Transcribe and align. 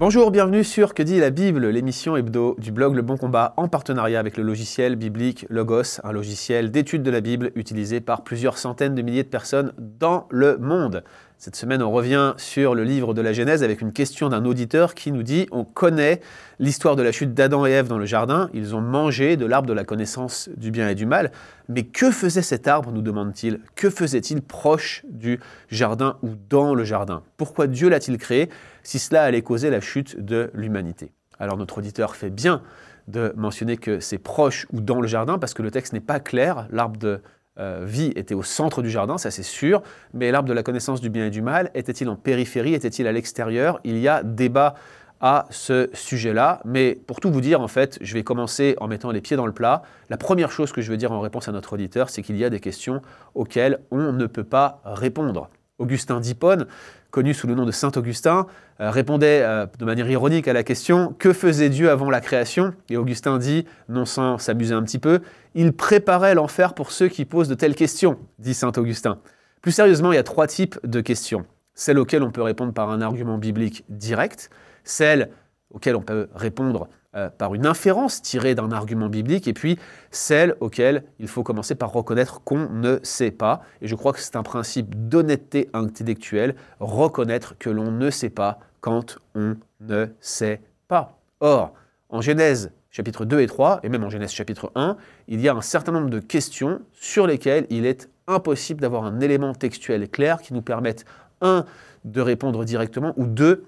Bonjour, 0.00 0.30
bienvenue 0.30 0.64
sur 0.64 0.94
Que 0.94 1.02
dit 1.02 1.20
la 1.20 1.28
Bible, 1.28 1.68
l'émission 1.68 2.16
hebdo 2.16 2.56
du 2.58 2.72
blog 2.72 2.94
Le 2.94 3.02
Bon 3.02 3.18
Combat 3.18 3.52
en 3.58 3.68
partenariat 3.68 4.18
avec 4.18 4.38
le 4.38 4.42
logiciel 4.42 4.96
biblique 4.96 5.44
Logos, 5.50 6.00
un 6.02 6.12
logiciel 6.12 6.70
d'étude 6.70 7.02
de 7.02 7.10
la 7.10 7.20
Bible 7.20 7.52
utilisé 7.54 8.00
par 8.00 8.24
plusieurs 8.24 8.56
centaines 8.56 8.94
de 8.94 9.02
milliers 9.02 9.24
de 9.24 9.28
personnes 9.28 9.74
dans 9.76 10.26
le 10.30 10.56
monde. 10.56 11.04
Cette 11.40 11.56
semaine, 11.56 11.82
on 11.82 11.90
revient 11.90 12.34
sur 12.36 12.74
le 12.74 12.84
livre 12.84 13.14
de 13.14 13.22
la 13.22 13.32
Genèse 13.32 13.62
avec 13.62 13.80
une 13.80 13.94
question 13.94 14.28
d'un 14.28 14.44
auditeur 14.44 14.94
qui 14.94 15.10
nous 15.10 15.22
dit 15.22 15.46
On 15.52 15.64
connaît 15.64 16.20
l'histoire 16.58 16.96
de 16.96 17.02
la 17.02 17.12
chute 17.12 17.32
d'Adam 17.32 17.64
et 17.64 17.70
Ève 17.70 17.88
dans 17.88 17.96
le 17.96 18.04
jardin, 18.04 18.50
ils 18.52 18.76
ont 18.76 18.82
mangé 18.82 19.38
de 19.38 19.46
l'arbre 19.46 19.66
de 19.66 19.72
la 19.72 19.84
connaissance 19.84 20.50
du 20.58 20.70
bien 20.70 20.90
et 20.90 20.94
du 20.94 21.06
mal. 21.06 21.32
Mais 21.70 21.84
que 21.84 22.10
faisait 22.10 22.42
cet 22.42 22.68
arbre, 22.68 22.92
nous 22.92 23.00
demande-t-il? 23.00 23.60
Que 23.74 23.88
faisait-il 23.88 24.42
proche 24.42 25.02
du 25.08 25.40
jardin 25.70 26.18
ou 26.22 26.32
dans 26.50 26.74
le 26.74 26.84
jardin? 26.84 27.22
Pourquoi 27.38 27.68
Dieu 27.68 27.88
l'a-t-il 27.88 28.18
créé 28.18 28.50
si 28.82 28.98
cela 28.98 29.22
allait 29.22 29.40
causer 29.40 29.70
la 29.70 29.80
chute 29.80 30.22
de 30.22 30.50
l'humanité? 30.52 31.10
Alors 31.38 31.56
notre 31.56 31.78
auditeur 31.78 32.16
fait 32.16 32.28
bien 32.28 32.60
de 33.08 33.32
mentionner 33.34 33.78
que 33.78 33.98
c'est 33.98 34.18
proche 34.18 34.66
ou 34.74 34.82
dans 34.82 35.00
le 35.00 35.08
jardin 35.08 35.38
parce 35.38 35.54
que 35.54 35.62
le 35.62 35.70
texte 35.70 35.94
n'est 35.94 36.00
pas 36.00 36.20
clair. 36.20 36.68
L'arbre 36.70 36.98
de 36.98 37.22
euh, 37.60 37.84
vie 37.84 38.12
était 38.16 38.34
au 38.34 38.42
centre 38.42 38.82
du 38.82 38.90
jardin, 38.90 39.18
ça 39.18 39.30
c'est 39.30 39.42
sûr, 39.42 39.82
mais 40.14 40.30
l'arbre 40.30 40.48
de 40.48 40.54
la 40.54 40.62
connaissance 40.62 41.00
du 41.00 41.10
bien 41.10 41.26
et 41.26 41.30
du 41.30 41.42
mal, 41.42 41.70
était-il 41.74 42.08
en 42.08 42.16
périphérie, 42.16 42.74
était-il 42.74 43.06
à 43.06 43.12
l'extérieur? 43.12 43.80
Il 43.84 43.98
y 43.98 44.08
a 44.08 44.22
débat 44.22 44.74
à 45.20 45.46
ce 45.50 45.90
sujet-là, 45.92 46.62
mais 46.64 46.94
pour 46.94 47.20
tout 47.20 47.30
vous 47.30 47.42
dire, 47.42 47.60
en 47.60 47.68
fait, 47.68 47.98
je 48.00 48.14
vais 48.14 48.24
commencer 48.24 48.74
en 48.80 48.88
mettant 48.88 49.10
les 49.10 49.20
pieds 49.20 49.36
dans 49.36 49.46
le 49.46 49.52
plat. 49.52 49.82
La 50.08 50.16
première 50.16 50.50
chose 50.50 50.72
que 50.72 50.80
je 50.80 50.90
veux 50.90 50.96
dire 50.96 51.12
en 51.12 51.20
réponse 51.20 51.46
à 51.46 51.52
notre 51.52 51.74
auditeur, 51.74 52.08
c'est 52.08 52.22
qu'il 52.22 52.38
y 52.38 52.44
a 52.44 52.50
des 52.50 52.60
questions 52.60 53.02
auxquelles 53.34 53.80
on 53.90 54.12
ne 54.12 54.26
peut 54.26 54.44
pas 54.44 54.80
répondre. 54.84 55.50
Augustin 55.80 56.20
d'Hippone, 56.20 56.66
connu 57.10 57.34
sous 57.34 57.48
le 57.48 57.54
nom 57.56 57.66
de 57.66 57.72
Saint 57.72 57.90
Augustin, 57.96 58.46
euh, 58.80 58.90
répondait 58.90 59.42
euh, 59.42 59.66
de 59.78 59.84
manière 59.84 60.08
ironique 60.08 60.46
à 60.46 60.52
la 60.52 60.62
question 60.62 61.14
Que 61.18 61.32
faisait 61.32 61.68
Dieu 61.68 61.90
avant 61.90 62.10
la 62.10 62.20
création? 62.20 62.74
Et 62.88 62.96
Augustin 62.96 63.38
dit, 63.38 63.66
non 63.88 64.04
sans 64.04 64.38
s'amuser 64.38 64.74
un 64.74 64.82
petit 64.82 64.98
peu, 64.98 65.20
Il 65.54 65.72
préparait 65.72 66.34
l'enfer 66.34 66.74
pour 66.74 66.92
ceux 66.92 67.08
qui 67.08 67.24
posent 67.24 67.48
de 67.48 67.54
telles 67.54 67.74
questions, 67.74 68.18
dit 68.38 68.54
Saint 68.54 68.72
Augustin. 68.76 69.18
Plus 69.62 69.72
sérieusement, 69.72 70.12
il 70.12 70.16
y 70.16 70.18
a 70.18 70.22
trois 70.22 70.46
types 70.46 70.78
de 70.84 71.00
questions. 71.00 71.44
Celles 71.74 71.98
auxquelles 71.98 72.22
on 72.22 72.30
peut 72.30 72.42
répondre 72.42 72.72
par 72.72 72.90
un 72.90 73.00
argument 73.00 73.38
biblique 73.38 73.84
direct, 73.88 74.50
celles 74.84 75.30
auxquelles 75.70 75.96
on 75.96 76.02
peut 76.02 76.28
répondre 76.34 76.88
euh, 77.16 77.28
par 77.28 77.54
une 77.54 77.66
inférence 77.66 78.22
tirée 78.22 78.54
d'un 78.54 78.70
argument 78.70 79.08
biblique, 79.08 79.48
et 79.48 79.52
puis 79.52 79.78
celle 80.12 80.54
auxquelles 80.60 81.02
il 81.18 81.26
faut 81.26 81.42
commencer 81.42 81.74
par 81.74 81.92
reconnaître 81.92 82.40
qu'on 82.44 82.68
ne 82.70 83.00
sait 83.02 83.32
pas. 83.32 83.62
Et 83.82 83.88
je 83.88 83.96
crois 83.96 84.12
que 84.12 84.20
c'est 84.20 84.36
un 84.36 84.44
principe 84.44 85.08
d'honnêteté 85.08 85.68
intellectuelle, 85.72 86.54
reconnaître 86.78 87.58
que 87.58 87.68
l'on 87.68 87.90
ne 87.90 88.10
sait 88.10 88.30
pas 88.30 88.60
quand 88.80 89.18
on 89.34 89.56
ne 89.80 90.06
sait 90.20 90.60
pas. 90.86 91.18
Or, 91.40 91.74
en 92.10 92.20
Genèse 92.20 92.70
chapitre 92.90 93.24
2 93.24 93.40
et 93.40 93.46
3, 93.46 93.80
et 93.82 93.88
même 93.88 94.04
en 94.04 94.10
Genèse 94.10 94.30
chapitre 94.30 94.70
1, 94.76 94.96
il 95.26 95.40
y 95.40 95.48
a 95.48 95.54
un 95.54 95.62
certain 95.62 95.90
nombre 95.90 96.10
de 96.10 96.20
questions 96.20 96.80
sur 96.92 97.26
lesquelles 97.26 97.66
il 97.70 97.86
est 97.86 98.08
impossible 98.28 98.80
d'avoir 98.80 99.04
un 99.04 99.18
élément 99.20 99.54
textuel 99.54 100.08
clair 100.08 100.40
qui 100.42 100.54
nous 100.54 100.62
permette, 100.62 101.04
un, 101.40 101.64
de 102.04 102.20
répondre 102.20 102.64
directement, 102.64 103.14
ou 103.16 103.26
deux, 103.26 103.64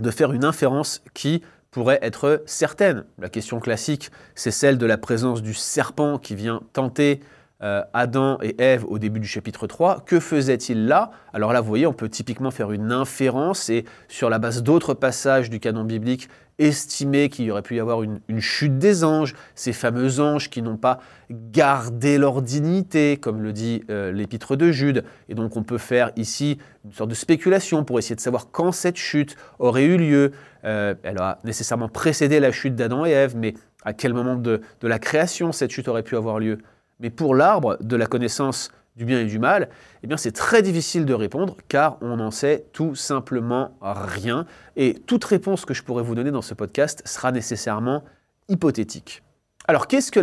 de 0.00 0.10
faire 0.10 0.32
une 0.32 0.44
inférence 0.44 1.02
qui 1.14 1.42
pourrait 1.72 1.98
être 2.02 2.42
certaine. 2.46 3.04
La 3.18 3.28
question 3.28 3.58
classique, 3.58 4.12
c'est 4.36 4.52
celle 4.52 4.78
de 4.78 4.86
la 4.86 4.98
présence 4.98 5.42
du 5.42 5.54
serpent 5.54 6.18
qui 6.18 6.36
vient 6.36 6.60
tenter 6.72 7.20
euh, 7.62 7.82
Adam 7.92 8.38
et 8.42 8.60
Ève 8.60 8.84
au 8.86 8.98
début 8.98 9.20
du 9.20 9.26
chapitre 9.26 9.66
3. 9.66 10.02
Que 10.04 10.20
faisait-il 10.20 10.86
là? 10.86 11.10
Alors 11.32 11.52
là, 11.52 11.60
vous 11.60 11.68
voyez, 11.68 11.86
on 11.86 11.92
peut 11.92 12.08
typiquement 12.08 12.50
faire 12.50 12.72
une 12.72 12.92
inférence 12.92 13.68
et 13.70 13.84
sur 14.08 14.30
la 14.30 14.38
base 14.38 14.62
d'autres 14.62 14.94
passages 14.94 15.48
du 15.48 15.60
canon 15.60 15.84
biblique, 15.84 16.28
estimer 16.58 17.28
qu'il 17.28 17.46
y 17.46 17.50
aurait 17.50 17.62
pu 17.62 17.76
y 17.76 17.80
avoir 17.80 18.02
une, 18.02 18.20
chute 18.38 18.78
des 18.78 19.04
anges, 19.04 19.34
ces 19.54 19.72
fameux 19.72 20.20
anges 20.20 20.50
qui 20.50 20.62
n'ont 20.62 20.76
pas 20.76 21.00
gardé 21.30 22.18
leur 22.18 22.42
dignité, 22.42 23.16
comme 23.16 23.42
le 23.42 23.52
dit 23.52 23.84
euh, 23.90 24.12
l'épître 24.12 24.56
de 24.56 24.70
Jude. 24.70 25.04
Et 25.28 25.34
donc 25.34 25.56
on 25.56 25.62
peut 25.62 25.78
faire 25.78 26.12
ici 26.16 26.58
une 26.84 26.92
sorte 26.92 27.10
de 27.10 27.14
spéculation 27.14 27.84
pour 27.84 27.98
essayer 27.98 28.16
de 28.16 28.20
savoir 28.20 28.50
quand 28.50 28.72
cette 28.72 28.96
chute 28.96 29.36
aurait 29.58 29.84
eu 29.84 29.96
lieu. 29.96 30.32
Euh, 30.64 30.94
elle 31.02 31.18
a 31.18 31.40
nécessairement 31.44 31.88
précédé 31.88 32.38
la 32.38 32.52
chute 32.52 32.74
d'Adam 32.74 33.06
et 33.06 33.10
Ève, 33.10 33.36
mais 33.36 33.54
à 33.84 33.92
quel 33.92 34.12
moment 34.14 34.36
de 34.36 34.60
la 34.82 34.98
création 34.98 35.52
cette 35.52 35.70
chute 35.70 35.88
aurait 35.88 36.04
pu 36.04 36.16
avoir 36.16 36.38
lieu? 36.38 36.58
Mais 37.02 37.10
pour 37.10 37.34
l'arbre 37.34 37.76
de 37.80 37.96
la 37.96 38.06
connaissance 38.06 38.70
du 38.96 39.04
bien 39.04 39.20
et 39.20 39.24
du 39.24 39.40
mal, 39.40 39.68
eh 40.04 40.16
c'est 40.16 40.30
très 40.30 40.62
difficile 40.62 41.04
de 41.04 41.14
répondre 41.14 41.56
car 41.66 41.98
on 42.00 42.16
n'en 42.16 42.30
sait 42.30 42.66
tout 42.72 42.94
simplement 42.94 43.76
rien 43.80 44.46
et 44.76 44.94
toute 44.94 45.24
réponse 45.24 45.64
que 45.64 45.74
je 45.74 45.82
pourrais 45.82 46.04
vous 46.04 46.14
donner 46.14 46.30
dans 46.30 46.42
ce 46.42 46.54
podcast 46.54 47.02
sera 47.04 47.32
nécessairement 47.32 48.04
hypothétique. 48.48 49.24
Alors 49.66 49.88
qu'est-ce 49.88 50.12
que 50.12 50.20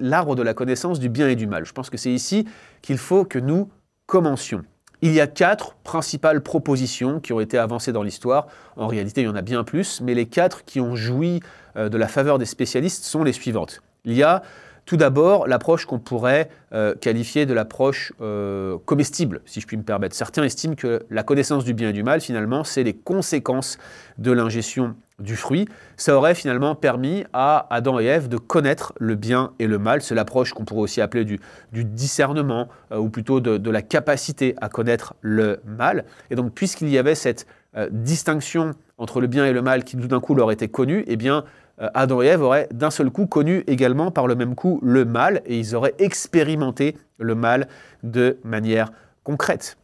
l'arbre 0.00 0.34
de 0.34 0.42
la 0.42 0.54
connaissance 0.54 1.00
du 1.00 1.10
bien 1.10 1.28
et 1.28 1.36
du 1.36 1.46
mal? 1.46 1.66
Je 1.66 1.72
pense 1.72 1.90
que 1.90 1.98
c'est 1.98 2.12
ici 2.12 2.48
qu'il 2.80 2.98
faut 2.98 3.26
que 3.26 3.38
nous 3.38 3.68
commencions. 4.06 4.64
Il 5.02 5.12
y 5.12 5.20
a 5.20 5.26
quatre 5.26 5.74
principales 5.82 6.42
propositions 6.42 7.20
qui 7.20 7.34
ont 7.34 7.40
été 7.40 7.58
avancées 7.58 7.92
dans 7.92 8.04
l'histoire. 8.04 8.46
En 8.76 8.86
réalité, 8.86 9.22
il 9.22 9.24
y 9.24 9.28
en 9.28 9.34
a 9.34 9.42
bien 9.42 9.64
plus, 9.64 10.00
mais 10.00 10.14
les 10.14 10.26
quatre 10.26 10.64
qui 10.64 10.80
ont 10.80 10.94
joui 10.94 11.40
euh, 11.76 11.88
de 11.88 11.98
la 11.98 12.06
faveur 12.06 12.38
des 12.38 12.46
spécialistes 12.46 13.04
sont 13.04 13.24
les 13.24 13.32
suivantes. 13.32 13.82
Il 14.04 14.14
y 14.14 14.22
a 14.22 14.42
tout 14.84 14.96
d'abord, 14.96 15.46
l'approche 15.46 15.86
qu'on 15.86 15.98
pourrait 15.98 16.48
euh, 16.72 16.94
qualifier 16.94 17.46
de 17.46 17.54
l'approche 17.54 18.12
euh, 18.20 18.78
comestible, 18.84 19.40
si 19.44 19.60
je 19.60 19.66
puis 19.66 19.76
me 19.76 19.82
permettre. 19.82 20.16
Certains 20.16 20.42
estiment 20.42 20.74
que 20.74 21.04
la 21.08 21.22
connaissance 21.22 21.64
du 21.64 21.72
bien 21.72 21.90
et 21.90 21.92
du 21.92 22.02
mal, 22.02 22.20
finalement, 22.20 22.64
c'est 22.64 22.82
les 22.82 22.94
conséquences 22.94 23.78
de 24.18 24.32
l'ingestion 24.32 24.96
du 25.20 25.36
fruit. 25.36 25.68
Ça 25.96 26.16
aurait 26.16 26.34
finalement 26.34 26.74
permis 26.74 27.24
à 27.32 27.68
Adam 27.70 28.00
et 28.00 28.06
Ève 28.06 28.28
de 28.28 28.38
connaître 28.38 28.92
le 28.98 29.14
bien 29.14 29.52
et 29.60 29.68
le 29.68 29.78
mal. 29.78 30.02
C'est 30.02 30.16
l'approche 30.16 30.52
qu'on 30.52 30.64
pourrait 30.64 30.82
aussi 30.82 31.00
appeler 31.00 31.24
du, 31.24 31.38
discernement, 31.72 32.68
euh, 32.90 32.98
ou 32.98 33.08
plutôt 33.08 33.40
de, 33.40 33.58
de, 33.58 33.70
la 33.70 33.82
capacité 33.82 34.56
à 34.60 34.68
connaître 34.68 35.14
le 35.20 35.60
mal. 35.64 36.04
Et 36.30 36.34
donc, 36.34 36.52
puisqu'il 36.52 36.88
y 36.88 36.98
avait 36.98 37.14
cette 37.14 37.46
distinction 37.90 38.74
entre 38.98 39.22
le 39.22 39.28
bien 39.28 39.46
et 39.46 39.52
le 39.54 39.62
mal 39.62 39.82
qui 39.84 39.96
tout 39.96 40.06
d'un 40.06 40.20
coup 40.20 40.34
leur 40.34 40.52
était 40.52 40.68
connue, 40.68 41.04
eh 41.06 41.16
bien, 41.16 41.44
Adam 41.94 42.22
et 42.22 42.26
Ève 42.26 42.42
auraient 42.42 42.68
d'un 42.72 42.90
seul 42.90 43.10
coup 43.10 43.26
connu 43.26 43.64
également 43.66 44.10
par 44.10 44.26
le 44.26 44.34
même 44.34 44.54
coup 44.54 44.78
le 44.82 45.04
mal 45.04 45.42
et 45.46 45.58
ils 45.58 45.74
auraient 45.74 45.94
expérimenté 45.98 46.96
le 47.18 47.34
mal 47.34 47.68
de 48.02 48.38
manière 48.44 48.92
concrète. 49.24 49.76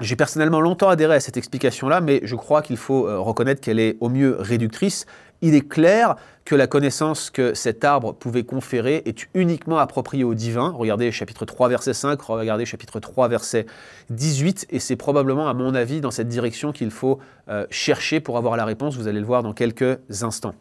J'ai 0.00 0.16
personnellement 0.16 0.60
longtemps 0.60 0.90
adhéré 0.90 1.14
à 1.14 1.20
cette 1.20 1.38
explication-là, 1.38 2.02
mais 2.02 2.20
je 2.22 2.36
crois 2.36 2.60
qu'il 2.60 2.76
faut 2.76 3.08
euh, 3.08 3.18
reconnaître 3.18 3.62
qu'elle 3.62 3.78
est 3.78 3.96
au 4.00 4.10
mieux 4.10 4.36
réductrice. 4.38 5.06
Il 5.40 5.54
est 5.54 5.66
clair 5.66 6.16
que 6.44 6.54
la 6.54 6.66
connaissance 6.66 7.30
que 7.30 7.54
cet 7.54 7.82
arbre 7.82 8.12
pouvait 8.12 8.44
conférer 8.44 9.02
est 9.06 9.26
uniquement 9.32 9.78
appropriée 9.78 10.22
au 10.22 10.34
divin. 10.34 10.68
Regardez 10.76 11.10
chapitre 11.12 11.46
3 11.46 11.68
verset 11.68 11.94
5, 11.94 12.20
regardez 12.20 12.66
chapitre 12.66 13.00
3 13.00 13.28
verset 13.28 13.64
18, 14.10 14.66
et 14.68 14.80
c'est 14.80 14.96
probablement 14.96 15.48
à 15.48 15.54
mon 15.54 15.74
avis 15.74 16.02
dans 16.02 16.10
cette 16.10 16.28
direction 16.28 16.72
qu'il 16.72 16.90
faut 16.90 17.18
euh, 17.48 17.66
chercher 17.70 18.20
pour 18.20 18.36
avoir 18.36 18.58
la 18.58 18.66
réponse. 18.66 18.96
Vous 18.96 19.08
allez 19.08 19.20
le 19.20 19.26
voir 19.26 19.42
dans 19.42 19.54
quelques 19.54 19.98
instants. 20.22 20.54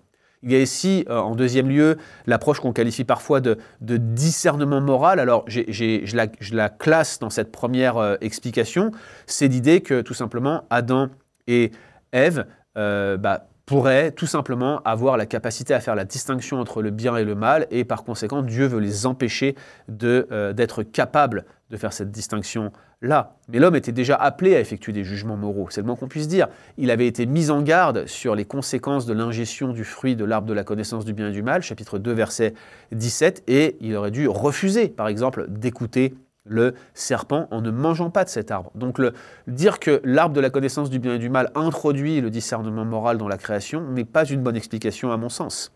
Il 0.44 0.52
y 0.52 0.56
a 0.56 0.60
ici, 0.60 1.06
euh, 1.10 1.18
en 1.18 1.36
deuxième 1.36 1.70
lieu, 1.70 1.98
l'approche 2.28 2.60
qu'on 2.60 2.74
qualifie 2.74 3.04
parfois 3.04 3.42
de, 3.42 3.58
discernement 3.82 4.82
moral. 4.82 5.20
Alors, 5.20 5.44
je, 5.48 6.16
la, 6.56 6.70
classe 6.70 7.20
dans 7.20 7.30
cette 7.30 7.52
première 7.52 7.98
euh, 7.98 8.16
explication. 8.22 8.92
C'est 9.26 9.48
l'idée 9.48 9.82
que, 9.82 10.02
tout 10.02 10.14
simplement, 10.14 10.64
Adam 10.70 11.10
et 11.48 11.72
Ève 12.12 12.46
euh, 12.78 13.18
bah, 13.18 13.48
pourraient 13.66 14.12
tout 14.12 14.28
simplement 14.28 14.82
avoir 14.84 15.18
la 15.18 15.26
capacité 15.26 15.74
à 15.74 15.80
faire 15.80 15.96
la 15.96 16.06
distinction 16.06 16.60
entre 16.60 16.82
le 16.82 16.92
bien 16.92 17.18
et 17.18 17.24
le 17.24 17.36
mal, 17.36 17.66
et 17.72 17.84
par 17.84 18.04
conséquent, 18.04 18.44
Dieu 18.44 18.68
veut 18.68 18.80
les 18.80 19.06
empêcher 19.06 19.56
d'être 19.88 20.84
capables 20.84 21.46
de 21.72 21.78
faire 21.78 21.94
cette 21.94 22.12
distinction 22.12 22.72
là. 23.02 23.38
Mais 23.50 23.58
l'homme 23.58 23.76
était 23.76 23.92
déjà 23.92 24.16
appelé 24.16 24.56
à 24.56 24.60
effectuer 24.60 24.94
des 24.94 25.04
jugements 25.04 25.36
moraux, 25.36 25.68
c'est 25.72 25.82
le 25.82 25.88
moins 25.88 25.96
qu'on 25.96 26.08
puisse 26.08 26.28
dire. 26.28 26.48
Il 26.78 26.92
avait 26.92 27.08
été 27.08 27.26
mis 27.26 27.50
en 27.50 27.64
garde 27.64 28.06
sur 28.06 28.36
les 28.36 28.46
conséquences 28.46 29.08
de 29.08 29.14
l'ingestion 29.14 29.74
du 29.74 29.84
fruit 29.84 30.16
de 30.16 30.26
l'arbre 30.26 30.48
de 30.48 30.54
la 30.54 30.64
connaissance 30.64 31.04
du 31.04 31.14
bien 31.14 31.30
et 31.30 31.32
du 31.32 31.42
mal, 31.42 31.64
chapitre 31.64 31.98
2, 31.98 32.12
verset 32.12 32.54
17, 32.92 33.44
et 33.48 33.78
il 33.82 33.96
aurait 33.96 34.12
dû 34.12 34.28
refuser, 34.28 34.90
par 34.90 35.08
exemple, 35.08 35.48
d'écouter 35.50 36.14
le 36.46 36.76
serpent 36.94 37.48
en 37.52 37.62
ne 37.62 37.72
mangeant 37.72 38.10
pas 38.10 38.24
de 38.24 38.30
cet 38.30 38.52
arbre. 38.52 38.72
Donc 38.76 39.00
le, 39.00 39.14
dire 39.48 39.80
que 39.80 40.02
l'arbre 40.04 40.36
de 40.36 40.42
la 40.42 40.50
connaissance 40.50 40.90
du 40.90 41.00
bien 41.00 41.16
et 41.16 41.20
du 41.20 41.30
mal 41.30 41.52
introduit 41.56 42.22
le 42.22 42.30
discernement 42.30 42.86
moral 42.86 43.18
dans 43.18 43.28
la 43.28 43.38
création 43.38 43.82
n'est 43.92 44.06
pas 44.06 44.26
une 44.26 44.42
bonne 44.42 44.56
explication 44.56 45.12
à 45.12 45.18
mon 45.18 45.30
sens. 45.30 45.72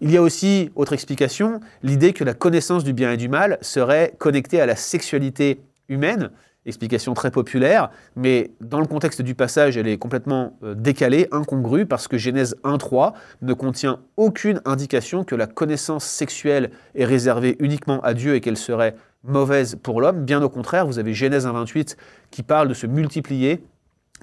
Il 0.00 0.10
y 0.10 0.16
a 0.16 0.22
aussi, 0.22 0.70
autre 0.74 0.92
explication, 0.92 1.60
l'idée 1.84 2.12
que 2.12 2.24
la 2.24 2.34
connaissance 2.34 2.82
du 2.82 2.92
bien 2.92 3.12
et 3.12 3.16
du 3.16 3.28
mal 3.28 3.58
serait 3.60 4.14
connectée 4.18 4.60
à 4.60 4.66
la 4.66 4.74
sexualité 4.74 5.60
humaine, 5.88 6.30
explication 6.66 7.14
très 7.14 7.30
populaire, 7.30 7.90
mais 8.16 8.50
dans 8.60 8.80
le 8.80 8.86
contexte 8.86 9.22
du 9.22 9.34
passage, 9.34 9.76
elle 9.76 9.86
est 9.86 9.98
complètement 9.98 10.56
euh, 10.62 10.74
décalée, 10.74 11.28
incongrue, 11.32 11.86
parce 11.86 12.08
que 12.08 12.18
Genèse 12.18 12.56
1.3 12.64 13.12
ne 13.42 13.52
contient 13.52 14.00
aucune 14.16 14.60
indication 14.64 15.24
que 15.24 15.34
la 15.34 15.46
connaissance 15.46 16.04
sexuelle 16.04 16.70
est 16.94 17.04
réservée 17.04 17.56
uniquement 17.60 18.00
à 18.00 18.14
Dieu 18.14 18.34
et 18.34 18.40
qu'elle 18.40 18.56
serait 18.56 18.94
mauvaise 19.24 19.76
pour 19.82 20.00
l'homme. 20.00 20.24
Bien 20.24 20.42
au 20.42 20.48
contraire, 20.48 20.86
vous 20.86 20.98
avez 20.98 21.14
Genèse 21.14 21.46
1.28 21.46 21.96
qui 22.30 22.42
parle 22.42 22.68
de 22.68 22.74
se 22.74 22.86
multiplier 22.86 23.64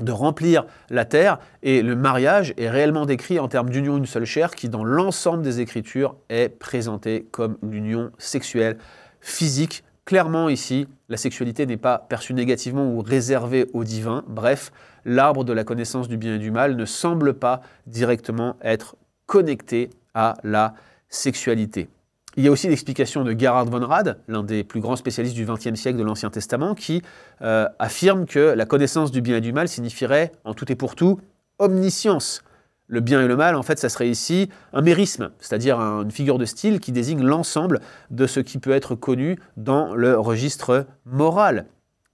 de 0.02 0.12
remplir 0.12 0.66
la 0.90 1.06
terre, 1.06 1.40
et 1.64 1.82
le 1.82 1.96
mariage 1.96 2.54
est 2.58 2.70
réellement 2.70 3.06
décrit 3.06 3.40
en 3.40 3.48
termes 3.48 3.70
d'union 3.70 3.96
d'une 3.96 4.06
seule 4.06 4.26
chair, 4.26 4.52
qui 4.56 4.70
dans 4.70 4.84
l'ensemble 4.84 5.44
des 5.44 5.60
Écritures 5.60 6.16
est 6.30 6.50
présenté 6.50 7.28
comme 7.32 7.58
l'union 7.62 8.12
sexuelle, 8.18 8.78
physique. 9.22 9.84
Clairement 10.06 10.50
ici, 10.50 10.88
la 11.08 11.18
sexualité 11.18 11.66
n'est 11.66 11.78
pas 11.78 12.00
perçue 12.00 12.34
négativement 12.34 12.88
ou 12.88 13.02
réservée 13.02 13.68
au 13.74 13.84
divin. 13.84 14.24
Bref, 14.28 14.72
l'arbre 15.06 15.44
de 15.44 15.54
la 15.54 15.64
connaissance 15.64 16.08
du 16.08 16.18
bien 16.18 16.36
et 16.36 16.40
du 16.40 16.52
mal 16.52 16.76
ne 16.76 16.86
semble 16.86 17.34
pas 17.34 17.62
directement 17.86 18.56
être 18.64 18.96
connecté 19.28 19.90
à 20.16 20.36
la 20.44 20.74
sexualité. 21.10 21.90
Il 22.40 22.46
y 22.46 22.48
a 22.48 22.52
aussi 22.52 22.70
l'explication 22.70 23.26
de 23.26 23.38
Gerhard 23.38 23.70
von 23.70 23.86
Rad, 23.86 24.18
l'un 24.30 24.44
des 24.44 24.64
plus 24.64 24.80
grands 24.80 24.96
spécialistes 24.96 25.36
du 25.36 25.46
XXe 25.46 25.78
siècle 25.78 26.00
de 26.00 26.04
l'Ancien 26.06 26.30
Testament, 26.30 26.74
qui 26.74 27.02
euh, 27.42 27.68
affirme 27.80 28.26
que 28.26 28.40
la 28.40 28.66
connaissance 28.66 29.12
du 29.12 29.20
bien 29.20 29.36
et 29.36 29.42
du 29.42 29.52
mal 29.52 29.68
signifierait, 29.68 30.32
en 30.46 30.54
tout 30.54 30.72
et 30.72 30.76
pour 30.76 30.96
tout, 30.96 31.20
omniscience. 31.58 32.42
Le 32.88 33.02
bien 33.02 33.22
et 33.22 33.28
le 33.28 33.36
mal, 33.36 33.56
en 33.56 33.62
fait, 33.62 33.78
ça 33.78 33.90
serait 33.90 34.08
ici 34.08 34.48
un 34.72 34.82
mérisme, 34.82 35.32
c'est-à-dire 35.42 35.82
une 35.82 36.12
figure 36.12 36.38
de 36.38 36.46
style 36.46 36.80
qui 36.80 36.94
désigne 36.94 37.24
l'ensemble 37.24 37.82
de 38.10 38.26
ce 38.26 38.40
qui 38.40 38.58
peut 38.58 38.72
être 38.72 38.96
connu 38.96 39.38
dans 39.58 39.94
le 39.94 40.18
registre 40.18 40.88
moral. 41.06 41.66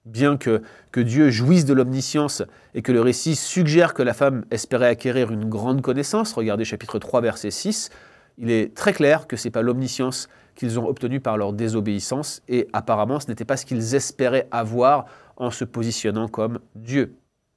Bien 0.06 0.38
que, 0.38 0.64
que 0.92 1.02
Dieu 1.02 1.30
jouisse 1.30 1.66
de 1.66 1.74
l'omniscience 1.76 2.42
et 2.74 2.82
que 2.82 2.92
le 2.92 3.02
récit 3.02 3.36
suggère 3.36 3.94
que 3.94 4.02
la 4.02 4.16
femme 4.16 4.44
espérait 4.50 4.88
acquérir 4.88 5.32
une 5.32 5.48
grande 5.48 5.84
connaissance, 5.84 6.34
regardez 6.34 6.66
chapitre 6.66 6.98
3, 6.98 7.22
verset 7.22 7.52
6, 7.52 7.92
il 8.38 8.52
est 8.52 8.76
très 8.76 8.94
clair 8.94 9.28
que 9.28 9.38
ce 9.38 9.48
n'est 9.48 9.52
pas 9.52 9.62
l'omniscience 9.62 10.28
qu'ils 10.56 10.80
ont 10.80 10.88
obtenue 10.88 11.20
par 11.20 11.38
leur 11.38 11.54
désobéissance, 11.54 12.42
et 12.48 12.68
apparemment 12.74 13.20
ce 13.20 13.28
n'était 13.28 13.46
pas 13.46 13.58
ce 13.58 13.66
qu'ils 13.66 13.96
espéraient 13.96 14.48
avoir 14.52 15.06
en 15.38 15.52
se 15.52 15.66
positionnant 15.66 16.28
comme 16.28 16.60
Dieu. 16.76 17.16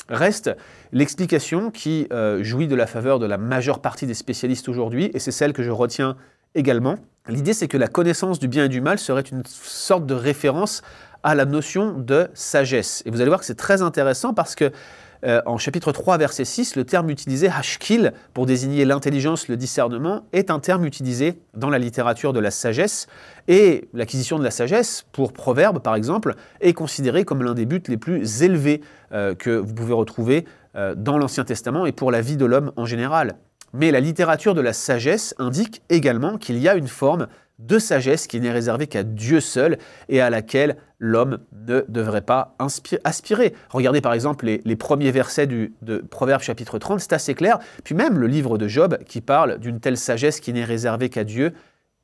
Reste 0.09 0.51
l'explication 0.91 1.71
qui 1.71 2.07
euh, 2.13 2.43
jouit 2.43 2.67
de 2.67 2.75
la 2.75 2.87
faveur 2.87 3.19
de 3.19 3.27
la 3.27 3.39
majeure 3.39 3.81
partie 3.81 4.07
des 4.07 4.15
spécialistes 4.15 4.69
aujourd'hui, 4.69 5.11
et 5.15 5.19
c'est 5.19 5.33
celle 5.33 5.53
que 5.53 5.63
je 5.63 5.71
retiens 5.71 6.17
également. 6.55 6.97
L'idée 7.29 7.53
c'est 7.53 7.69
que 7.69 7.77
la 7.77 7.89
connaissance 7.89 8.39
du 8.39 8.49
bien 8.49 8.65
et 8.65 8.69
du 8.69 8.81
mal 8.81 8.99
serait 8.99 9.21
une 9.21 9.43
sorte 9.45 10.07
de 10.07 10.15
référence 10.15 10.83
à 11.23 11.35
la 11.35 11.44
notion 11.44 11.93
de 11.93 12.29
sagesse. 12.35 13.03
Et 13.06 13.11
vous 13.11 13.20
allez 13.20 13.29
voir 13.29 13.41
que 13.41 13.47
c'est 13.47 13.55
très 13.55 13.82
intéressant 13.82 14.35
parce 14.35 14.55
que 14.55 14.73
euh, 15.25 15.43
en 15.47 15.59
chapitre 15.59 15.91
3, 15.91 16.17
verset 16.19 16.44
6, 16.44 16.76
le 16.76 16.85
terme 16.85 17.11
utilisé 17.11 17.49
hashkil 17.49 18.12
pour 18.35 18.47
désigner 18.47 18.85
l'intelligence, 18.85 19.49
le 19.49 19.56
discernement, 19.56 20.25
est 20.32 20.50
un 20.50 20.61
terme 20.61 20.85
utilisé 20.85 21.41
dans 21.55 21.70
la 21.70 21.79
littérature 21.79 22.32
de 22.32 22.41
la 22.41 22.50
sagesse. 22.50 23.09
Et 23.49 23.88
l'acquisition 23.94 24.38
de 24.38 24.44
la 24.44 24.50
sagesse, 24.50 25.06
pour 25.12 25.32
Proverbe 25.32 25.81
par 25.81 25.97
exemple, 25.97 26.35
est 26.61 26.73
considérée 26.73 27.25
comme 27.25 27.43
l'un 27.43 27.55
des 27.55 27.67
buts 27.67 27.82
les 27.88 27.97
plus 27.97 28.43
élevés 28.43 28.81
euh, 29.12 29.35
que 29.35 29.50
vous 29.50 29.75
pouvez 29.75 29.94
retrouver 29.94 30.44
euh, 30.76 30.94
dans 30.94 31.19
l'Ancien 31.19 31.44
Testament 31.44 31.87
et 31.87 31.93
pour 31.93 32.12
la 32.12 32.20
vie 32.20 32.37
de 32.37 32.44
l'homme 32.44 32.73
en 32.76 32.87
général. 32.87 33.37
Mais 33.73 33.91
la 33.91 34.00
littérature 34.00 34.55
de 34.55 34.61
la 34.61 34.73
sagesse 34.73 35.35
indique 35.38 35.82
également 35.91 36.38
qu'il 36.38 36.59
y 36.59 36.69
a 36.69 36.75
une 36.75 36.88
forme 36.88 37.26
de 37.58 37.78
sagesse 37.78 38.26
qui 38.26 38.40
n'est 38.40 38.52
réservée 38.52 38.87
qu'à 38.87 39.02
Dieu 39.02 39.40
seul 39.40 39.78
et 40.08 40.20
à 40.20 40.31
laquelle 40.31 40.76
l'homme 40.99 41.38
ne 41.66 41.84
devrait 41.88 42.22
pas 42.22 42.56
aspirer. 43.05 43.55
Regardez 43.70 44.00
par 44.00 44.12
exemple 44.12 44.46
les, 44.46 44.76
premiers 44.76 45.10
versets 45.10 45.46
du, 45.46 45.75
de 45.82 45.99
Proverbe 45.99 46.43
chapitre 46.43 46.78
30, 46.78 47.00
c'est 47.00 47.12
assez 47.12 47.34
clair. 47.34 47.58
Puis 47.84 47.94
même 47.94 48.19
le 48.19 48.26
livre 48.26 48.58
de 48.58 48.69
Job 48.69 48.99
qui 49.06 49.20
parle 49.20 49.58
d'une 49.58 49.81
telle 49.81 49.96
sagesse 49.96 50.40
qui 50.40 50.52
n'est 50.52 50.64
réservée 50.64 51.08
qu'à 51.08 51.25
Dieu. 51.25 51.52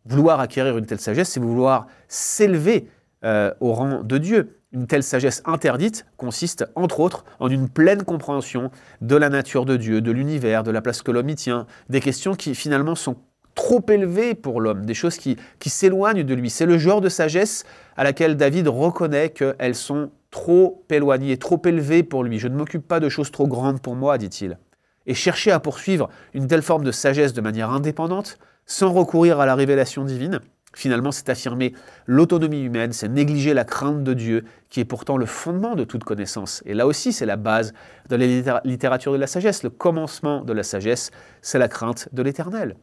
Vouloir 0.06 0.38
acquérir 0.38 0.76
une 0.76 0.84
telle 0.84 1.00
sagesse, 1.00 1.30
c'est 1.30 1.40
vouloir 1.40 1.86
s'élever 2.08 2.88
euh, 3.24 3.54
au 3.60 3.72
rang 3.72 4.02
de 4.02 4.18
Dieu. 4.18 4.60
Une 4.70 4.86
telle 4.86 5.02
sagesse 5.02 5.40
interdite 5.46 6.04
consiste, 6.18 6.66
entre 6.74 7.00
autres, 7.00 7.24
en 7.40 7.48
une 7.48 7.70
pleine 7.70 8.02
compréhension 8.02 8.70
de 9.00 9.16
la 9.16 9.30
nature 9.30 9.64
de 9.64 9.76
Dieu, 9.76 10.02
de 10.02 10.10
l'univers, 10.10 10.62
de 10.62 10.70
la 10.70 10.82
place 10.82 11.00
que 11.00 11.10
l'homme 11.10 11.30
y 11.30 11.36
tient, 11.36 11.66
des 11.88 12.00
questions 12.00 12.34
qui 12.34 12.54
finalement 12.54 12.96
sont 12.96 13.16
trop 13.54 13.84
élevées 13.88 14.34
pour 14.34 14.60
l'homme, 14.60 14.84
des 14.84 14.94
choses 14.94 15.16
qui, 15.16 15.36
qui 15.58 15.70
s'éloignent 15.70 16.24
de 16.24 16.34
lui. 16.34 16.50
C'est 16.50 16.66
le 16.66 16.78
genre 16.78 17.00
de 17.00 17.08
sagesse 17.08 17.64
à 17.96 18.04
laquelle 18.04 18.36
David 18.36 18.68
reconnaît 18.68 19.30
qu'elles 19.30 19.74
sont 19.74 20.10
trop 20.30 20.84
éloignées, 20.90 21.36
trop 21.36 21.60
élevées 21.64 22.02
pour 22.02 22.24
lui. 22.24 22.38
Je 22.38 22.48
ne 22.48 22.56
m'occupe 22.56 22.86
pas 22.86 23.00
de 23.00 23.08
choses 23.08 23.30
trop 23.30 23.46
grandes 23.46 23.80
pour 23.80 23.94
moi, 23.94 24.18
dit-il. 24.18 24.58
Et 25.06 25.14
chercher 25.14 25.52
à 25.52 25.60
poursuivre 25.60 26.08
une 26.32 26.48
telle 26.48 26.62
forme 26.62 26.82
de 26.82 26.90
sagesse 26.90 27.32
de 27.32 27.40
manière 27.40 27.70
indépendante, 27.70 28.38
sans 28.66 28.92
recourir 28.92 29.38
à 29.38 29.46
la 29.46 29.54
révélation 29.54 30.04
divine, 30.04 30.40
finalement 30.74 31.12
c'est 31.12 31.28
affirmer 31.28 31.74
l'autonomie 32.06 32.62
humaine, 32.62 32.92
c'est 32.92 33.08
négliger 33.08 33.54
la 33.54 33.64
crainte 33.64 34.02
de 34.02 34.14
Dieu, 34.14 34.44
qui 34.70 34.80
est 34.80 34.84
pourtant 34.84 35.16
le 35.16 35.26
fondement 35.26 35.76
de 35.76 35.84
toute 35.84 36.02
connaissance. 36.02 36.62
Et 36.66 36.74
là 36.74 36.86
aussi 36.86 37.12
c'est 37.12 37.26
la 37.26 37.36
base 37.36 37.72
de 38.08 38.16
la 38.16 38.60
littérature 38.64 39.12
de 39.12 39.18
la 39.18 39.26
sagesse. 39.26 39.62
Le 39.62 39.70
commencement 39.70 40.42
de 40.42 40.52
la 40.52 40.62
sagesse, 40.62 41.10
c'est 41.42 41.58
la 41.58 41.68
crainte 41.68 42.08
de 42.12 42.22
l'éternel. 42.22 42.74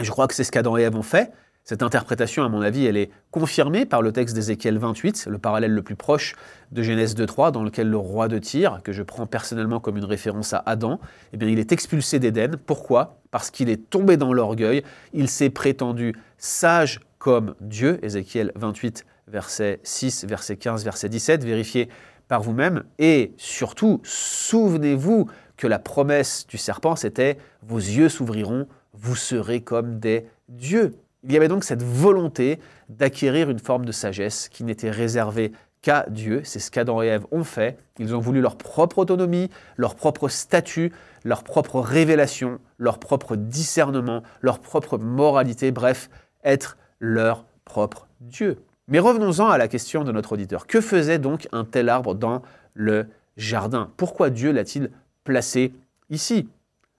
Je 0.00 0.10
crois 0.10 0.26
que 0.26 0.34
c'est 0.34 0.44
ce 0.44 0.50
qu'Adam 0.50 0.76
et 0.78 0.82
Ève 0.82 0.96
ont 0.96 1.02
fait. 1.02 1.32
Cette 1.64 1.82
interprétation, 1.82 2.42
à 2.42 2.48
mon 2.48 2.60
avis, 2.60 2.86
elle 2.86 2.96
est 2.96 3.10
confirmée 3.30 3.86
par 3.86 4.02
le 4.02 4.10
texte 4.10 4.34
d'Ézéchiel 4.34 4.78
28, 4.78 5.26
le 5.30 5.38
parallèle 5.38 5.72
le 5.72 5.82
plus 5.82 5.94
proche 5.94 6.34
de 6.72 6.82
Genèse 6.82 7.14
2.3, 7.14 7.52
dans 7.52 7.62
lequel 7.62 7.88
le 7.88 7.98
roi 7.98 8.26
de 8.26 8.38
Tyr, 8.38 8.80
que 8.82 8.90
je 8.90 9.02
prends 9.02 9.26
personnellement 9.26 9.78
comme 9.78 9.96
une 9.96 10.04
référence 10.04 10.54
à 10.54 10.62
Adam, 10.66 10.98
eh 11.32 11.36
bien, 11.36 11.48
il 11.48 11.60
est 11.60 11.70
expulsé 11.70 12.18
d'Éden. 12.18 12.56
Pourquoi? 12.66 13.20
Parce 13.30 13.50
qu'il 13.50 13.68
est 13.68 13.90
tombé 13.90 14.16
dans 14.16 14.32
l'orgueil, 14.32 14.82
il 15.12 15.28
s'est 15.28 15.50
prétendu 15.50 16.16
sage 16.36 17.00
comme 17.18 17.54
Dieu, 17.60 18.04
Ézéchiel 18.04 18.50
28, 18.56 19.04
verset 19.28 19.78
6, 19.84 20.24
verset 20.24 20.56
15, 20.56 20.82
verset 20.82 21.08
17, 21.10 21.44
vérifiez 21.44 21.88
par 22.26 22.42
vous-même, 22.42 22.82
et 22.98 23.34
surtout, 23.36 24.00
souvenez-vous 24.02 25.28
que 25.56 25.68
la 25.68 25.78
promesse 25.78 26.46
du 26.48 26.58
serpent, 26.58 26.96
c'était 26.96 27.38
«vos 27.62 27.78
yeux 27.78 28.08
s'ouvriront, 28.08 28.66
vous 28.92 29.16
serez 29.16 29.60
comme 29.60 29.98
des 29.98 30.26
dieux. 30.48 30.94
Il 31.24 31.32
y 31.32 31.36
avait 31.36 31.48
donc 31.48 31.64
cette 31.64 31.82
volonté 31.82 32.58
d'acquérir 32.88 33.48
une 33.50 33.58
forme 33.58 33.84
de 33.84 33.92
sagesse 33.92 34.48
qui 34.48 34.64
n'était 34.64 34.90
réservée 34.90 35.52
qu'à 35.82 36.06
Dieu. 36.08 36.42
C'est 36.44 36.58
ce 36.58 36.70
qu'Adam 36.70 37.02
et 37.02 37.06
Ève 37.06 37.26
ont 37.30 37.44
fait. 37.44 37.78
Ils 37.98 38.14
ont 38.14 38.20
voulu 38.20 38.40
leur 38.40 38.56
propre 38.56 38.98
autonomie, 38.98 39.50
leur 39.76 39.94
propre 39.94 40.28
statut, 40.28 40.92
leur 41.24 41.44
propre 41.44 41.80
révélation, 41.80 42.58
leur 42.78 42.98
propre 42.98 43.36
discernement, 43.36 44.22
leur 44.40 44.58
propre 44.58 44.98
moralité, 44.98 45.70
bref, 45.70 46.10
être 46.44 46.76
leur 46.98 47.44
propre 47.64 48.08
Dieu. 48.20 48.58
Mais 48.88 48.98
revenons-en 48.98 49.48
à 49.48 49.58
la 49.58 49.68
question 49.68 50.04
de 50.04 50.12
notre 50.12 50.32
auditeur. 50.32 50.66
Que 50.66 50.80
faisait 50.80 51.18
donc 51.18 51.48
un 51.52 51.64
tel 51.64 51.88
arbre 51.88 52.14
dans 52.14 52.42
le 52.74 53.06
jardin? 53.36 53.90
Pourquoi 53.96 54.30
Dieu 54.30 54.52
l'a-t-il 54.52 54.90
placé 55.24 55.72
ici? 56.10 56.48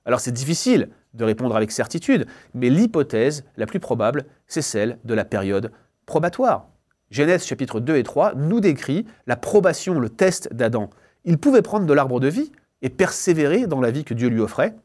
Alors 0.05 0.19
c'est 0.19 0.31
difficile 0.31 0.89
de 1.13 1.23
répondre 1.23 1.55
avec 1.55 1.71
certitude, 1.71 2.25
mais 2.53 2.69
l'hypothèse 2.69 3.43
la 3.57 3.65
plus 3.65 3.79
probable, 3.79 4.25
c'est 4.47 4.61
celle 4.61 4.97
de 5.03 5.13
la 5.13 5.25
période 5.25 5.71
probatoire. 6.05 6.67
Genèse 7.11 7.45
chapitre 7.45 7.79
2 7.79 7.97
et 7.97 8.03
3 8.03 8.33
nous 8.35 8.59
décrit 8.59 9.05
la 9.27 9.35
probation, 9.35 9.99
le 9.99 10.09
test 10.09 10.53
d'Adam. 10.53 10.89
Il 11.25 11.37
pouvait 11.37 11.61
prendre 11.61 11.85
de 11.85 11.93
l'arbre 11.93 12.19
de 12.19 12.27
vie 12.27 12.51
et 12.81 12.89
persévérer 12.89 13.67
dans 13.67 13.81
la 13.81 13.91
vie 13.91 14.03
que 14.03 14.13
Dieu 14.13 14.29
lui 14.29 14.39
offrait, 14.39 14.75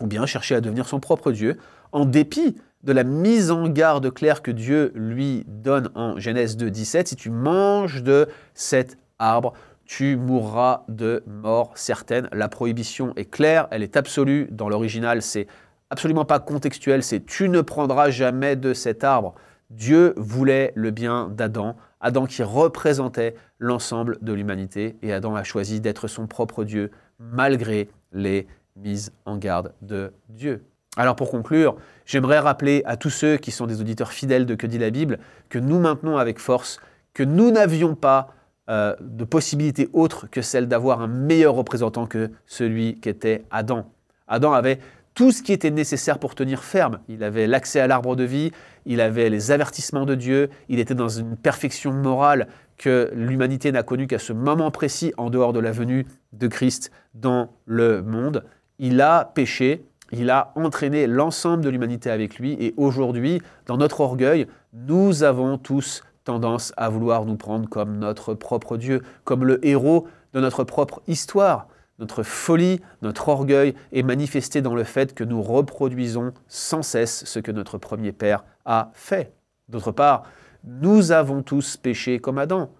ou 0.00 0.06
bien 0.06 0.26
chercher 0.26 0.54
à 0.54 0.60
devenir 0.60 0.88
son 0.88 1.00
propre 1.00 1.32
Dieu, 1.32 1.58
en 1.92 2.04
dépit 2.04 2.56
de 2.82 2.92
la 2.92 3.04
mise 3.04 3.50
en 3.50 3.68
garde 3.68 4.12
claire 4.12 4.42
que 4.42 4.50
Dieu 4.50 4.92
lui 4.94 5.44
donne 5.46 5.90
en 5.94 6.18
Genèse 6.18 6.56
2, 6.56 6.70
17, 6.70 7.08
si 7.08 7.16
tu 7.16 7.30
manges 7.30 8.02
de 8.02 8.28
cet 8.54 8.96
arbre, 9.18 9.52
tu 9.84 10.16
mourras 10.16 10.84
de 10.88 11.22
mort 11.26 11.72
certaine. 11.76 12.28
La 12.32 12.48
prohibition 12.48 13.12
est 13.16 13.30
claire, 13.30 13.68
elle 13.70 13.82
est 13.82 13.96
absolue. 13.96 14.48
Dans 14.50 14.68
l'original, 14.68 15.22
c'est 15.22 15.46
absolument 15.90 16.24
pas 16.24 16.38
contextuel, 16.40 17.02
c'est 17.02 17.24
tu 17.24 17.48
ne 17.48 17.60
prendras 17.60 18.10
jamais 18.10 18.56
de 18.56 18.74
cet 18.74 19.04
arbre. 19.04 19.34
Dieu 19.70 20.14
voulait 20.16 20.72
le 20.74 20.90
bien 20.90 21.28
d'Adam, 21.28 21.76
Adam 22.00 22.26
qui 22.26 22.42
représentait 22.42 23.34
l'ensemble 23.58 24.18
de 24.20 24.32
l'humanité, 24.32 24.96
et 25.02 25.12
Adam 25.12 25.34
a 25.34 25.42
choisi 25.42 25.80
d'être 25.80 26.08
son 26.08 26.26
propre 26.26 26.64
Dieu 26.64 26.90
malgré 27.18 27.88
les 28.12 28.46
mises 28.76 29.12
en 29.24 29.36
garde 29.36 29.72
de 29.82 30.12
Dieu. 30.28 30.64
Alors 30.96 31.16
pour 31.16 31.30
conclure, 31.30 31.76
j'aimerais 32.06 32.38
rappeler 32.38 32.82
à 32.86 32.96
tous 32.96 33.10
ceux 33.10 33.36
qui 33.36 33.50
sont 33.50 33.66
des 33.66 33.80
auditeurs 33.80 34.12
fidèles 34.12 34.46
de 34.46 34.54
Que 34.54 34.66
dit 34.66 34.78
la 34.78 34.90
Bible 34.90 35.18
que 35.48 35.58
nous 35.58 35.78
maintenons 35.78 36.16
avec 36.16 36.38
force 36.38 36.80
que 37.12 37.22
nous 37.22 37.50
n'avions 37.50 37.94
pas 37.94 38.34
euh, 38.68 38.94
de 39.00 39.24
possibilité 39.24 39.88
autre 39.92 40.26
que 40.30 40.42
celle 40.42 40.68
d'avoir 40.68 41.00
un 41.00 41.06
meilleur 41.06 41.54
représentant 41.54 42.06
que 42.06 42.30
celui 42.46 42.98
qu'était 43.00 43.44
Adam. 43.50 43.90
Adam 44.26 44.52
avait 44.52 44.80
tout 45.16 45.32
ce 45.32 45.42
qui 45.42 45.54
était 45.54 45.70
nécessaire 45.70 46.18
pour 46.18 46.34
tenir 46.34 46.62
ferme. 46.62 47.00
Il 47.08 47.24
avait 47.24 47.46
l'accès 47.46 47.80
à 47.80 47.86
l'arbre 47.86 48.16
de 48.16 48.22
vie, 48.22 48.52
il 48.84 49.00
avait 49.00 49.30
les 49.30 49.50
avertissements 49.50 50.04
de 50.04 50.14
Dieu, 50.14 50.50
il 50.68 50.78
était 50.78 50.94
dans 50.94 51.08
une 51.08 51.36
perfection 51.36 51.90
morale 51.90 52.48
que 52.76 53.10
l'humanité 53.14 53.72
n'a 53.72 53.82
connue 53.82 54.06
qu'à 54.06 54.18
ce 54.18 54.34
moment 54.34 54.70
précis 54.70 55.14
en 55.16 55.30
dehors 55.30 55.54
de 55.54 55.58
la 55.58 55.72
venue 55.72 56.06
de 56.34 56.46
Christ 56.48 56.92
dans 57.14 57.48
le 57.64 58.02
monde. 58.02 58.44
Il 58.78 59.00
a 59.00 59.32
péché, 59.34 59.86
il 60.12 60.28
a 60.28 60.52
entraîné 60.54 61.06
l'ensemble 61.06 61.64
de 61.64 61.70
l'humanité 61.70 62.10
avec 62.10 62.38
lui 62.38 62.52
et 62.60 62.74
aujourd'hui, 62.76 63.40
dans 63.64 63.78
notre 63.78 64.00
orgueil, 64.00 64.46
nous 64.74 65.22
avons 65.22 65.56
tous 65.56 66.04
tendance 66.24 66.74
à 66.76 66.90
vouloir 66.90 67.24
nous 67.24 67.36
prendre 67.36 67.66
comme 67.70 67.96
notre 67.96 68.34
propre 68.34 68.76
Dieu, 68.76 69.02
comme 69.24 69.46
le 69.46 69.66
héros 69.66 70.06
de 70.34 70.40
notre 70.40 70.62
propre 70.62 71.00
histoire. 71.06 71.68
Notre 71.98 72.22
folie, 72.22 72.80
notre 73.02 73.28
orgueil 73.28 73.74
est 73.92 74.02
manifesté 74.02 74.60
dans 74.60 74.74
le 74.74 74.84
fait 74.84 75.14
que 75.14 75.24
nous 75.24 75.42
reproduisons 75.42 76.32
sans 76.46 76.82
cesse 76.82 77.24
ce 77.24 77.38
que 77.38 77.52
notre 77.52 77.78
premier 77.78 78.12
Père 78.12 78.44
a 78.64 78.90
fait. 78.92 79.32
D'autre 79.68 79.92
part, 79.92 80.24
nous 80.64 81.12
avons 81.12 81.42
tous 81.42 81.76
péché 81.76 82.18
comme 82.18 82.38
Adam. 82.38 82.70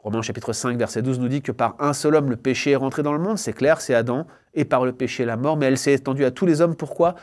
Romains 0.00 0.22
chapitre 0.22 0.52
5, 0.52 0.76
verset 0.76 1.00
12 1.00 1.18
nous 1.18 1.28
dit 1.28 1.42
que 1.42 1.52
par 1.52 1.76
un 1.78 1.92
seul 1.92 2.14
homme 2.14 2.28
le 2.28 2.36
péché 2.36 2.72
est 2.72 2.76
rentré 2.76 3.02
dans 3.02 3.12
le 3.12 3.18
monde, 3.18 3.38
c'est 3.38 3.52
clair, 3.52 3.80
c'est 3.80 3.94
Adam, 3.94 4.26
et 4.52 4.64
par 4.64 4.84
le 4.84 4.92
péché 4.92 5.24
la 5.24 5.36
mort, 5.36 5.56
mais 5.56 5.66
elle 5.66 5.78
s'est 5.78 5.94
étendue 5.94 6.24
à 6.24 6.30
tous 6.30 6.44
les 6.44 6.60
hommes. 6.60 6.76
Pourquoi? 6.76 7.14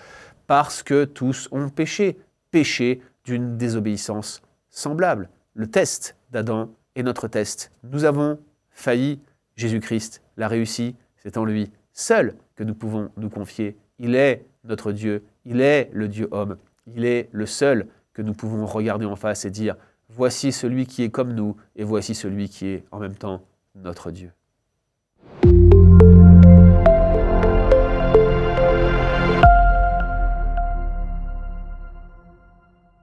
Parce 0.48 0.82
que 0.82 1.06
tous 1.06 1.48
ont 1.52 1.70
péché, 1.70 2.20
péché 2.50 3.02
d'une 3.24 3.58
désobéissance 3.58 4.42
semblable. 4.70 5.30
Le 5.54 5.68
test 5.68 6.16
d'Adam 6.32 6.70
est 6.96 7.04
notre 7.04 7.28
test. 7.28 7.72
Nous 7.84 8.04
avons 8.04 8.40
failli, 8.72 9.22
Jésus-Christ 9.56 10.24
l'a 10.42 10.48
réussi, 10.48 10.96
c'est 11.18 11.38
en 11.38 11.46
lui 11.46 11.72
seul 11.94 12.36
que 12.56 12.64
nous 12.64 12.74
pouvons 12.74 13.10
nous 13.16 13.30
confier. 13.30 13.78
Il 14.00 14.16
est 14.16 14.44
notre 14.64 14.92
Dieu, 14.92 15.24
il 15.46 15.62
est 15.62 15.90
le 15.94 16.08
Dieu 16.08 16.28
homme, 16.32 16.58
il 16.88 17.06
est 17.06 17.30
le 17.32 17.46
seul 17.46 17.88
que 18.14 18.24
nous 18.24 18.34
pouvons 18.34 18.66
regarder 18.66 19.06
en 19.06 19.16
face 19.16 19.46
et 19.46 19.52
dire, 19.52 19.76
voici 20.10 20.52
celui 20.52 20.88
qui 20.88 21.04
est 21.04 21.10
comme 21.10 21.34
nous 21.34 21.56
et 21.76 21.84
voici 21.84 22.16
celui 22.16 22.50
qui 22.50 22.68
est 22.68 22.84
en 22.92 23.00
même 23.00 23.16
temps 23.16 23.44
notre 23.76 24.10
Dieu. 24.10 24.32